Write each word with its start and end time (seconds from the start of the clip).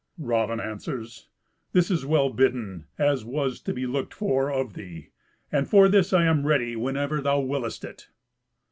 Raven 0.17 0.59
answers, 0.59 1.27
"This 1.73 1.91
is 1.91 2.07
well 2.07 2.31
bidden, 2.31 2.85
as 2.97 3.23
was 3.23 3.59
to 3.61 3.71
be 3.71 3.85
looked 3.85 4.15
for 4.15 4.51
of 4.51 4.73
thee, 4.73 5.09
and 5.51 5.67
for 5.69 5.87
this 5.87 6.11
I 6.11 6.23
am 6.25 6.47
ready, 6.47 6.75
whenever 6.75 7.21
thou 7.21 7.39
wiliest 7.41 7.83
it." 7.85 8.09